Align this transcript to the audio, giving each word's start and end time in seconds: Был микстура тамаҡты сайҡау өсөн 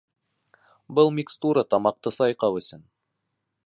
Был 0.99 1.13
микстура 1.19 1.65
тамаҡты 1.77 2.17
сайҡау 2.19 2.63
өсөн 2.65 2.87